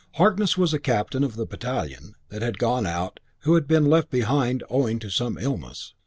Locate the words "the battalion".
1.35-2.15